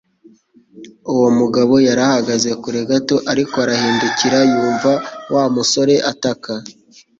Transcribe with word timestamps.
Uwo 1.13 1.27
mugabo 1.39 1.73
yari 1.87 2.01
ahagaze 2.07 2.49
kure 2.61 2.81
gato, 2.89 3.15
ariko 3.31 3.53
arahindukira 3.63 4.39
yumva 4.51 4.91
Wa 5.33 5.43
musore 5.55 5.95
ataka 6.11 6.53